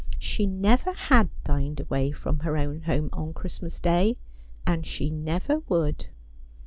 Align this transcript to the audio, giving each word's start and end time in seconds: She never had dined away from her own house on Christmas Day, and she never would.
She 0.17 0.47
never 0.47 0.93
had 0.93 1.29
dined 1.43 1.79
away 1.79 2.11
from 2.11 2.39
her 2.39 2.57
own 2.57 2.79
house 2.79 3.07
on 3.13 3.33
Christmas 3.33 3.79
Day, 3.79 4.17
and 4.65 4.83
she 4.83 5.11
never 5.11 5.59
would. 5.69 6.07